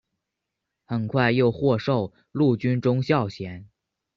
[0.83, 3.69] 很快又获授陆军中校衔。